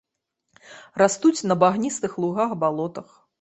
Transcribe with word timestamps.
Растуць 1.01 1.45
на 1.51 1.59
багністых 1.65 2.17
лугах, 2.25 2.57
балотах. 2.65 3.15